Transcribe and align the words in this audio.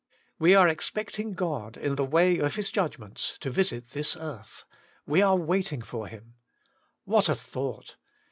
We 0.39 0.55
are 0.55 0.67
expecting 0.67 1.35
God, 1.35 1.77
in 1.77 1.93
the 1.93 2.03
way 2.03 2.39
of 2.39 2.55
His 2.55 2.71
judgments, 2.71 3.37
to 3.37 3.51
visit 3.51 3.91
this 3.91 4.17
earth: 4.19 4.63
we 5.05 5.21
are 5.21 5.35
waiting 5.37 5.83
for 5.83 6.07
Him. 6.07 6.37
What 7.05 7.29
a 7.29 7.35
thought! 7.35 7.97